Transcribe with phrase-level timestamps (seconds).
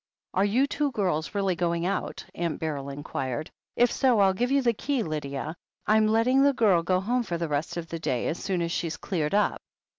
[0.33, 3.51] "Are you two girls really going out?" Aunt Beryl inquired.
[3.75, 5.55] "If so, I'll give you the key, Lydia.
[5.85, 8.71] I'm letting the girl go home for the rest of the day, as soon as
[8.71, 9.61] she's cleared up.